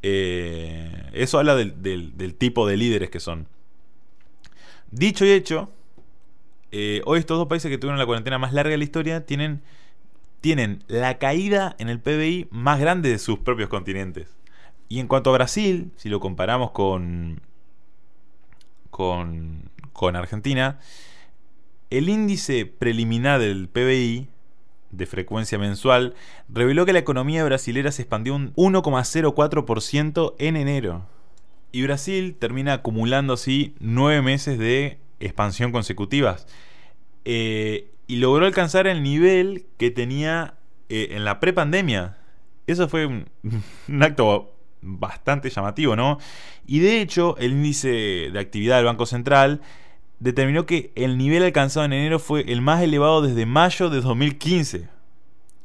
Eh, 0.03 1.09
eso 1.13 1.39
habla 1.39 1.55
del, 1.55 2.35
tipo 2.37 2.67
de 2.67 2.77
líderes 2.77 3.09
que 3.09 3.19
son. 3.19 3.47
Dicho 4.91 5.25
y 5.25 5.31
hecho, 5.31 5.71
eh, 6.71 7.01
hoy 7.05 7.19
estos 7.19 7.37
dos 7.37 7.47
países 7.47 7.69
que 7.69 7.77
tuvieron 7.77 7.99
la 7.99 8.05
cuarentena 8.05 8.37
más 8.37 8.53
larga 8.53 8.71
de 8.71 8.77
la 8.77 8.83
historia 8.83 9.25
tienen, 9.25 9.61
tienen 10.41 10.83
la 10.87 11.17
caída 11.17 11.75
en 11.79 11.89
el 11.89 11.99
PBI 11.99 12.47
más 12.51 12.79
grande 12.79 13.09
de 13.09 13.19
sus 13.19 13.39
propios 13.39 13.69
continentes. 13.69 14.35
Y 14.89 14.99
en 14.99 15.07
cuanto 15.07 15.29
a 15.29 15.33
Brasil, 15.33 15.91
si 15.97 16.09
lo 16.09 16.19
comparamos 16.19 16.71
con, 16.71 17.41
con, 18.89 19.69
con 19.93 20.15
Argentina, 20.15 20.79
el 21.89 22.09
índice 22.09 22.65
preliminar 22.65 23.39
del 23.39 23.69
PBI 23.69 24.27
de 24.91 25.05
frecuencia 25.05 25.57
mensual 25.57 26.15
reveló 26.49 26.85
que 26.85 26.93
la 26.93 26.99
economía 26.99 27.43
brasilera 27.43 27.91
se 27.91 28.03
expandió 28.03 28.35
un 28.35 28.53
1,04% 28.55 30.35
en 30.37 30.55
enero. 30.57 31.05
Y 31.71 31.83
Brasil 31.83 32.35
termina 32.39 32.73
acumulando 32.73 33.33
así 33.33 33.75
nueve 33.79 34.21
meses 34.21 34.57
de 34.57 34.99
expansión 35.19 35.71
consecutivas. 35.71 36.47
Eh, 37.25 37.91
y 38.07 38.17
logró 38.17 38.45
alcanzar 38.45 38.87
el 38.87 39.03
nivel 39.03 39.65
que 39.77 39.91
tenía 39.91 40.55
eh, 40.89 41.09
en 41.11 41.25
la 41.25 41.39
prepandemia. 41.39 42.17
Eso 42.65 42.87
fue 42.87 43.05
un, 43.05 43.27
un, 43.87 44.03
acto 44.03 44.53
bastante 44.81 45.49
llamativo, 45.49 45.95
¿no? 45.95 46.19
Y 46.65 46.79
de 46.79 47.01
hecho, 47.01 47.35
el 47.37 47.51
índice 47.51 48.29
de 48.31 48.39
actividad 48.39 48.77
del 48.77 48.85
Banco 48.85 49.05
Central 49.05 49.61
determinó 50.19 50.65
que 50.65 50.91
el 50.95 51.17
nivel 51.17 51.43
alcanzado 51.43 51.85
en 51.85 51.93
enero 51.93 52.19
fue 52.19 52.41
el 52.51 52.61
más 52.61 52.81
elevado 52.81 53.21
desde 53.21 53.45
mayo 53.45 53.89
de 53.89 54.01
2015, 54.01 54.89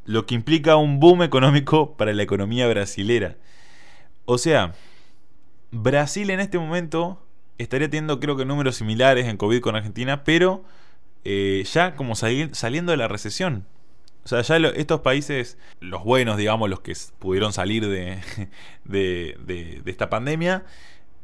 lo 0.04 0.26
que 0.26 0.34
implica 0.34 0.76
un 0.76 1.00
boom 1.00 1.22
económico 1.22 1.96
para 1.96 2.12
la 2.12 2.22
economía 2.22 2.68
brasilera. 2.68 3.36
O 4.24 4.38
sea, 4.38 4.74
Brasil 5.70 6.30
en 6.30 6.40
este 6.40 6.58
momento 6.58 7.24
estaría 7.62 7.88
teniendo 7.88 8.20
creo 8.20 8.36
que 8.36 8.44
números 8.44 8.76
similares 8.76 9.26
en 9.26 9.36
COVID 9.36 9.60
con 9.60 9.76
Argentina, 9.76 10.24
pero 10.24 10.64
eh, 11.24 11.64
ya 11.72 11.94
como 11.96 12.14
saliendo 12.14 12.92
de 12.92 12.96
la 12.96 13.08
recesión. 13.08 13.66
O 14.24 14.28
sea, 14.28 14.42
ya 14.42 14.56
estos 14.56 15.00
países, 15.00 15.58
los 15.80 16.04
buenos, 16.04 16.36
digamos, 16.36 16.70
los 16.70 16.80
que 16.80 16.94
pudieron 17.18 17.52
salir 17.52 17.88
de, 17.88 18.20
de 18.84 19.82
esta 19.86 20.10
pandemia, 20.10 20.64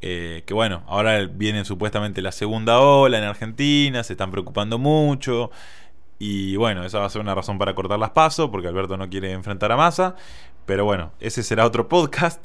eh, 0.01 0.45
que 0.47 0.55
bueno, 0.55 0.85
ahora 0.87 1.27
viene 1.27 1.65
supuestamente 1.65 2.23
la 2.23 2.31
segunda 2.33 2.79
ola 2.81 3.19
en 3.19 3.25
Argentina, 3.25 4.05
se 4.05 4.13
están 4.13 4.31
preocupando 4.31 4.79
mucho. 4.79 5.51
Y 6.19 6.57
bueno, 6.57 6.85
esa 6.85 6.99
va 7.01 7.07
a 7.07 7.11
ser 7.11 7.21
una 7.21 7.35
razón 7.35 7.59
para 7.59 7.75
cortar 7.75 7.99
las 7.99 8.11
pasos, 8.11 8.51
porque 8.51 8.69
Alberto 8.69 8.97
no 8.97 9.09
quiere 9.09 9.33
enfrentar 9.33 9.73
a 9.73 9.77
Massa. 9.77 10.17
Pero 10.67 10.85
bueno, 10.85 11.13
ese 11.21 11.43
será 11.43 11.67
otro 11.67 11.89
podcast. 11.89 12.45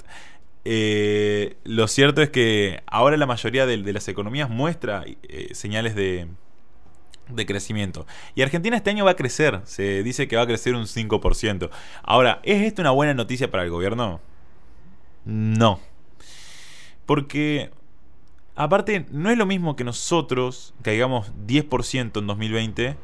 Eh, 0.66 1.58
lo 1.64 1.88
cierto 1.88 2.22
es 2.22 2.30
que 2.30 2.82
ahora 2.86 3.18
la 3.18 3.26
mayoría 3.26 3.66
de, 3.66 3.78
las 3.78 4.08
economías 4.08 4.50
muestra 4.50 5.04
eh, 5.06 5.50
señales 5.54 5.96
de, 5.96 6.28
de 7.30 7.46
crecimiento. 7.46 8.06
Y 8.36 8.42
Argentina 8.42 8.78
este 8.78 8.90
año 8.90 9.06
va 9.06 9.12
a 9.12 9.16
crecer. 9.16 9.62
Se 9.66 10.04
dice 10.04 10.28
que 10.28 10.36
va 10.36 10.44
a 10.44 10.48
crecer 10.48 10.76
un 10.76 10.86
5%. 10.86 11.70
Ahora, 12.04 12.40
¿es 12.44 12.62
esto 12.64 12.82
una 12.82 12.92
buena 12.92 13.14
noticia 13.14 13.52
para 13.52 13.64
el 13.64 13.70
gobierno? 13.70 14.22
No. 15.26 15.80
Porque, 17.06 17.72
aparte, 18.56 19.06
no 19.12 19.30
es 19.30 19.38
lo 19.38 19.46
mismo 19.46 19.76
que 19.76 19.84
nosotros 19.84 20.74
caigamos 20.82 21.32
10% 21.46 22.20
en 22.20 22.28
2020 22.28 22.98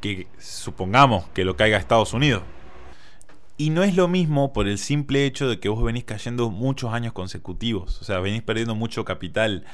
que 0.00 0.26
supongamos 0.38 1.26
que 1.28 1.44
lo 1.44 1.56
caiga 1.56 1.78
Estados 1.78 2.12
Unidos. 2.12 2.42
Y 3.56 3.70
no 3.70 3.84
es 3.84 3.94
lo 3.94 4.08
mismo 4.08 4.52
por 4.52 4.66
el 4.66 4.78
simple 4.78 5.26
hecho 5.26 5.48
de 5.48 5.60
que 5.60 5.68
vos 5.68 5.82
venís 5.82 6.04
cayendo 6.04 6.50
muchos 6.50 6.92
años 6.92 7.12
consecutivos, 7.12 8.00
o 8.00 8.04
sea, 8.04 8.18
venís 8.18 8.42
perdiendo 8.42 8.74
mucho 8.74 9.04
capital. 9.04 9.64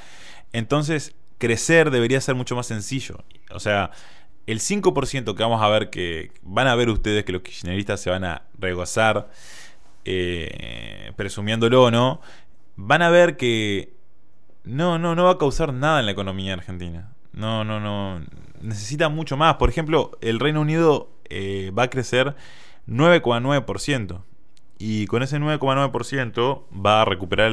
Entonces, 0.53 1.15
crecer 1.39 1.91
debería 1.91 2.21
ser 2.21 2.35
mucho 2.35 2.55
más 2.57 2.67
sencillo. 2.67 3.25
O 3.51 3.59
sea, 3.59 3.91
el 4.47 4.61
5% 4.61 5.35
que 5.35 5.43
vamos 5.43 5.63
a 5.63 5.69
ver 5.69 5.91
que 5.91 6.33
van 6.43 6.67
a 6.67 6.75
ver 6.75 6.91
ustedes 6.91 7.25
que 7.25 7.33
los 7.33 7.43
kirchneristas 7.43 8.01
se 8.01 8.11
van 8.11 8.25
a 8.25 8.43
regozar, 8.59 9.31
eh, 10.05 11.13
presumiéndolo 11.17 11.85
o 11.85 11.91
no, 11.91 12.21
van 12.77 13.03
a 13.03 13.11
ver 13.11 13.37
que 13.37 13.95
no, 14.65 14.99
no, 14.99 15.15
no 15.15 15.25
va 15.25 15.33
a 15.33 15.39
causar 15.39 15.73
nada 15.73 16.01
en 16.01 16.07
la 16.07 16.13
economía 16.13 16.53
argentina. 16.53 17.13
No, 17.33 17.65
no, 17.65 17.81
no. 17.81 18.25
Necesita 18.61 19.09
mucho 19.09 19.37
más. 19.37 19.55
Por 19.55 19.71
ejemplo, 19.71 20.19
el 20.21 20.39
Reino 20.39 20.61
Unido 20.61 21.11
eh, 21.29 21.73
va 21.77 21.85
a 21.85 21.91
crecer 21.91 22.35
9,9%. 22.91 24.23
Y 24.83 25.07
con 25.09 25.23
ese 25.23 25.39
9,9% 25.39 26.63
va 26.75 27.03
a 27.03 27.05
recuperar 27.05 27.53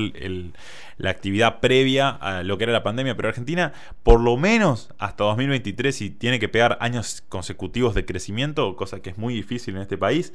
la 0.98 1.10
actividad 1.10 1.60
previa 1.60 2.10
a 2.10 2.41
lo 2.44 2.58
que 2.58 2.63
era 2.63 2.72
la 2.72 2.84
pandemia. 2.84 3.17
Pero 3.17 3.27
Argentina, 3.27 3.74
por 4.03 4.22
lo 4.22 4.38
menos 4.38 4.94
hasta 4.98 5.25
2023, 5.25 6.01
y 6.03 6.10
tiene 6.10 6.39
que 6.39 6.48
pegar 6.48 6.77
años 6.79 7.24
consecutivos 7.27 7.96
de 7.96 8.06
crecimiento, 8.06 8.77
cosa 8.77 9.01
que 9.01 9.10
es 9.10 9.17
muy 9.17 9.34
difícil 9.34 9.75
en 9.75 9.82
este 9.82 9.98
país, 9.98 10.34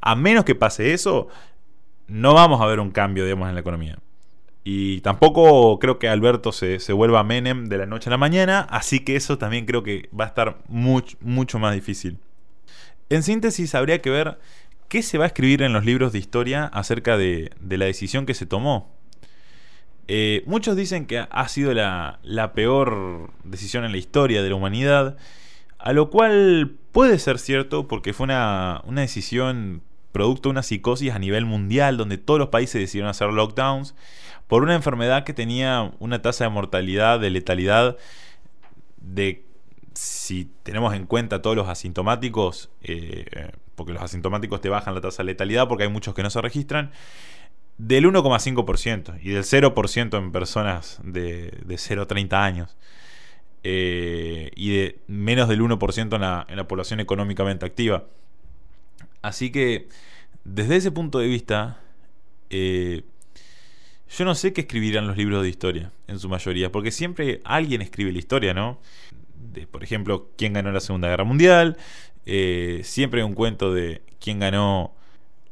a 0.00 0.16
menos 0.16 0.46
que 0.46 0.54
pase 0.54 0.94
eso, 0.94 1.28
no 2.08 2.32
vamos 2.32 2.62
a 2.62 2.66
ver 2.66 2.80
un 2.80 2.90
cambio, 2.90 3.24
digamos, 3.24 3.48
en 3.50 3.54
la 3.54 3.60
economía. 3.60 3.98
Y 4.64 5.02
tampoco 5.02 5.78
creo 5.78 5.98
que 5.98 6.08
Alberto 6.08 6.52
se, 6.52 6.78
vuelva 6.94 7.22
Menem 7.22 7.66
de 7.68 7.76
la 7.76 7.84
noche 7.86 8.08
a 8.08 8.12
la 8.12 8.16
mañana, 8.16 8.60
así 8.70 9.00
que 9.00 9.14
eso 9.16 9.36
también 9.36 9.66
creo 9.66 9.82
que 9.82 10.08
va 10.18 10.24
a 10.24 10.28
estar 10.28 10.58
mucho 10.68 11.58
más 11.58 11.74
difícil. 11.74 12.18
En 13.10 13.24
síntesis, 13.24 13.74
habría 13.74 14.00
que 14.00 14.08
ver 14.08 14.38
qué 14.88 15.02
se 15.02 15.18
va 15.18 15.24
a 15.24 15.26
escribir 15.26 15.62
en 15.62 15.72
los 15.72 15.84
libros 15.84 16.12
de 16.12 16.20
historia 16.20 16.64
acerca 16.64 17.16
de, 17.16 17.50
la 17.68 17.84
decisión 17.84 18.24
que 18.24 18.34
se 18.34 18.46
tomó. 18.46 18.94
Eh, 20.06 20.44
muchos 20.46 20.76
dicen 20.76 21.06
que 21.06 21.26
ha 21.28 21.48
sido 21.48 21.74
la, 21.74 22.52
peor 22.54 23.32
decisión 23.42 23.84
en 23.84 23.90
la 23.90 23.98
historia 23.98 24.42
de 24.42 24.48
la 24.48 24.54
humanidad, 24.54 25.16
a 25.78 25.92
lo 25.92 26.08
cual 26.10 26.76
puede 26.92 27.18
ser 27.18 27.40
cierto 27.40 27.88
porque 27.88 28.12
fue 28.12 28.24
una, 28.24 28.82
una 28.84 29.00
decisión 29.00 29.82
producto 30.12 30.48
de 30.48 30.52
una 30.52 30.62
psicosis 30.62 31.12
a 31.12 31.18
nivel 31.18 31.46
mundial 31.46 31.96
donde 31.96 32.16
todos 32.18 32.38
los 32.38 32.48
países 32.48 32.80
decidieron 32.80 33.10
hacer 33.10 33.32
lockdowns 33.32 33.94
por 34.46 34.62
una 34.62 34.74
enfermedad 34.74 35.24
que 35.24 35.32
tenía 35.32 35.92
una 36.00 36.22
tasa 36.22 36.44
de 36.44 36.50
mortalidad, 36.50 37.20
de 37.20 37.30
letalidad 37.30 37.96
de 38.98 39.49
si 39.94 40.50
tenemos 40.62 40.94
en 40.94 41.06
cuenta 41.06 41.42
todos 41.42 41.56
los 41.56 41.68
asintomáticos, 41.68 42.70
eh, 42.82 43.52
porque 43.74 43.92
los 43.92 44.02
asintomáticos 44.02 44.60
te 44.60 44.68
bajan 44.68 44.94
la 44.94 45.00
tasa 45.00 45.22
de 45.22 45.26
letalidad 45.26 45.68
porque 45.68 45.84
hay 45.84 45.90
muchos 45.90 46.14
que 46.14 46.22
no 46.22 46.30
se 46.30 46.40
registran, 46.40 46.92
del 47.78 48.04
1,5% 48.04 49.18
y 49.22 49.30
del 49.30 49.44
0% 49.44 50.18
en 50.18 50.32
personas 50.32 51.00
de, 51.02 51.58
de 51.64 51.78
0 51.78 52.02
a 52.02 52.06
30 52.06 52.44
años. 52.44 52.76
Eh, 53.62 54.50
y 54.54 54.70
de 54.70 55.00
menos 55.06 55.48
del 55.48 55.60
1% 55.60 56.14
en 56.14 56.20
la, 56.20 56.46
en 56.48 56.56
la 56.56 56.66
población 56.66 57.00
económicamente 57.00 57.66
activa. 57.66 58.06
Así 59.22 59.50
que, 59.52 59.88
desde 60.44 60.76
ese 60.76 60.90
punto 60.90 61.18
de 61.18 61.26
vista, 61.26 61.78
eh, 62.48 63.02
yo 64.08 64.24
no 64.24 64.34
sé 64.34 64.52
qué 64.52 64.62
escribirán 64.62 65.06
los 65.06 65.16
libros 65.16 65.42
de 65.42 65.48
historia, 65.48 65.92
en 66.06 66.18
su 66.18 66.28
mayoría, 66.28 66.72
porque 66.72 66.90
siempre 66.90 67.42
alguien 67.44 67.82
escribe 67.82 68.12
la 68.12 68.18
historia, 68.18 68.54
¿no? 68.54 68.80
De, 69.52 69.66
por 69.66 69.82
ejemplo, 69.84 70.30
quién 70.36 70.52
ganó 70.52 70.72
la 70.72 70.80
Segunda 70.80 71.08
Guerra 71.08 71.24
Mundial. 71.24 71.76
Eh, 72.26 72.80
siempre 72.84 73.20
hay 73.20 73.26
un 73.26 73.34
cuento 73.34 73.72
de 73.72 74.02
quién 74.20 74.40
ganó 74.40 74.94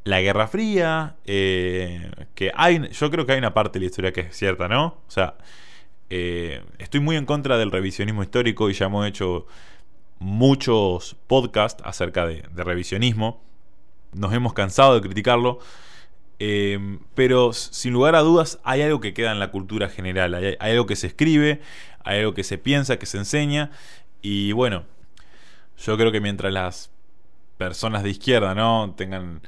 la 0.05 0.21
Guerra 0.21 0.49
Fría. 0.49 1.17
Eh, 1.25 2.11
que 2.35 2.53
hay, 2.55 2.89
yo 2.91 3.11
creo 3.11 3.27
que 3.27 3.33
hay 3.33 3.39
una 3.39 3.55
parte 3.55 3.79
de 3.79 3.85
la 3.85 3.87
historia 3.87 4.13
que 4.13 4.23
es 4.23 4.37
cierta, 4.37 4.69
¿no? 4.69 4.87
O 4.87 5.11
sea, 5.11 5.37
eh, 6.11 6.63
estoy 6.79 7.01
muy 7.01 7.17
en 7.17 7.27
contra 7.27 7.59
del 7.59 7.71
revisionismo 7.71 8.23
histórico 8.23 8.71
y 8.71 8.73
ya 8.73 8.87
hemos 8.87 9.07
hecho 9.07 9.47
muchos 10.19 11.17
podcasts 11.27 11.83
acerca 11.85 12.27
de, 12.27 12.43
revisionismo. 12.55 13.43
Nos 14.13 14.33
hemos 14.33 14.55
cansado 14.55 14.95
de 14.95 15.01
criticarlo. 15.03 15.59
Pero 17.15 17.53
sin 17.53 17.93
lugar 17.93 18.15
a 18.15 18.21
dudas 18.21 18.61
hay 18.63 18.83
algo 18.83 19.01
que 19.01 19.13
queda 19.13 19.33
en 19.33 19.41
la 19.41 19.51
cultura 19.51 19.89
general, 19.89 20.35
hay, 20.35 20.57
algo 20.61 20.87
que 20.87 20.97
se 20.97 21.09
escribe, 21.09 21.61
hay 22.05 22.21
algo 22.21 22.35
que 22.35 22.45
se 22.45 22.59
piensa, 22.59 22.99
que 22.99 23.07
se 23.07 23.19
enseña. 23.19 23.71
Y 24.23 24.53
bueno, 24.53 24.85
yo 25.79 25.97
creo 25.97 26.13
que 26.13 26.21
mientras 26.21 26.53
las 26.53 26.91
personas 27.57 28.05
de 28.05 28.11
izquierda 28.11 28.55
no 28.55 28.95
tengan 28.97 29.43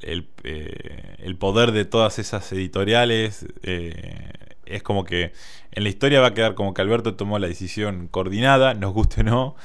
el, 0.00 0.28
eh, 0.44 1.34
poder 1.38 1.72
de 1.72 1.84
todas 1.84 2.18
esas 2.18 2.50
editoriales, 2.52 3.46
eh, 3.62 4.30
es 4.66 4.82
como 4.82 5.04
que 5.04 5.32
en 5.72 5.82
la 5.82 5.88
historia 5.88 6.20
va 6.20 6.28
a 6.28 6.34
quedar 6.34 6.54
como 6.54 6.74
que 6.74 6.82
Alberto 6.82 7.14
tomó 7.14 7.38
la 7.38 7.48
decisión 7.48 8.08
coordinada, 8.08 8.74
nos 8.74 8.92
guste 8.92 9.22
o 9.22 9.24
no, 9.24 9.56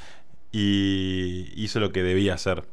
y 0.52 1.52
hizo 1.56 1.80
lo 1.80 1.92
que 1.92 2.04
debía 2.04 2.36
hacer. 2.36 2.64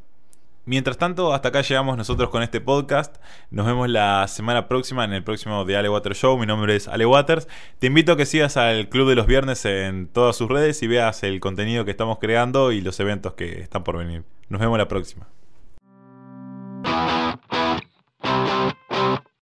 Mientras 0.67 0.99
tanto, 0.99 1.33
hasta 1.33 1.49
acá 1.49 1.63
llegamos 1.63 1.97
nosotros 1.97 2.29
con 2.29 2.43
este 2.43 2.61
podcast. 2.61 3.17
Nos 3.51 3.67
vemos 3.67 3.89
la 3.89 4.29
semana 4.29 4.69
próxima 4.69 5.05
en 5.05 5.15
el 5.15 5.25
próximo 5.25 5.65
de 5.65 5.77
Ale 5.77 5.89
Water 5.89 6.15
Show. 6.15 6.39
Mi 6.39 6.47
nombre 6.47 6.77
es 6.77 6.87
Ale 6.87 7.07
Waters. 7.07 7.49
Te 7.79 7.87
invito 7.87 8.13
a 8.13 8.17
que 8.17 8.27
sigas 8.27 8.57
al 8.57 8.89
Club 8.89 9.09
de 9.09 9.15
los 9.15 9.27
Viernes 9.27 9.65
en 9.65 10.07
todas 10.07 10.37
sus 10.37 10.49
redes 10.49 10.83
y 10.83 10.87
veas 10.87 11.23
el 11.23 11.41
contenido 11.41 11.85
que 11.85 11.91
estamos 11.91 12.19
creando 12.19 12.73
y 12.73 12.83
los 12.83 13.01
eventos 13.01 13.33
que 13.35 13.61
están 13.61 13.85
por 13.85 13.97
venir. 13.97 14.25
Nos 14.49 14.61
vemos 14.61 14.77
la 14.77 14.87
próxima. 14.87 15.27